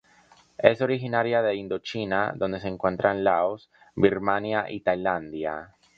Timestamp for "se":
2.59-2.67